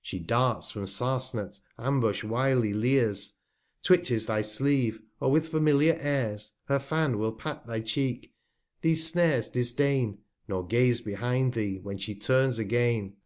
She 0.00 0.20
darts 0.20 0.70
from 0.70 0.86
Sarsnet 0.86 1.58
Ambush 1.76 2.22
wily 2.22 2.72
Leers, 2.72 3.32
281 3.82 3.82
Twitches 3.82 4.26
thy 4.26 4.40
Sleeve, 4.40 5.00
or 5.18 5.32
with 5.32 5.48
familiar 5.48 5.94
Airs, 6.00 6.52
Her 6.66 6.78
Fan 6.78 7.18
will 7.18 7.32
pat 7.32 7.66
thy 7.66 7.80
Cheek; 7.80 8.32
these 8.80 9.04
Snares 9.04 9.48
disdain, 9.48 10.18
| 10.32 10.46
Nor 10.46 10.68
gaze 10.68 11.00
behind 11.00 11.54
thee, 11.54 11.80
when 11.82 11.98
she 11.98 12.14
turns 12.14 12.60
again. 12.60 13.16